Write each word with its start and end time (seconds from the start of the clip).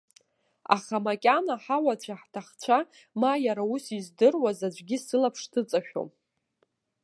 Аха 0.75 0.97
макьана 1.05 1.55
ҳауацәа-ҳҭахцәа, 1.63 2.77
ма 3.19 3.31
иара 3.45 3.63
ус 3.73 3.85
издыруаз 3.97 4.59
аӡәгьы 4.67 4.97
сылаԥш 5.05 5.41
дыҵашәом. 5.51 6.09